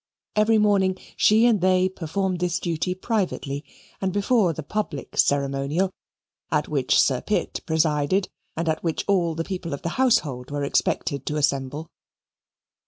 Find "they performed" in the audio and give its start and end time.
1.61-2.39